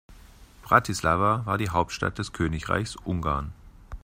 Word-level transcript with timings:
Bratislava 0.63 1.45
war 1.45 1.59
die 1.59 1.69
Hauptstadt 1.69 2.17
des 2.17 2.33
Königreichs 2.33 2.95
Ungarn. 2.95 3.53